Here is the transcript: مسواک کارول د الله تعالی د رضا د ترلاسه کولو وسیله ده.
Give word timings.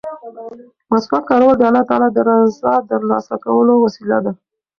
مسواک 0.91 1.23
کارول 1.29 1.55
د 1.57 1.61
الله 1.69 1.83
تعالی 1.89 2.07
د 2.13 2.17
رضا 2.29 2.73
د 2.81 2.87
ترلاسه 2.91 3.35
کولو 3.45 3.73
وسیله 3.85 4.17
ده. 4.25 4.31